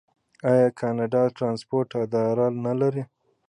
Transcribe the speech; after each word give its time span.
آیا 0.51 0.67
کاناډا 0.79 1.23
د 1.29 1.33
ټرانسپورټ 1.37 1.89
اداره 2.03 2.45
نلري؟ 2.65 3.03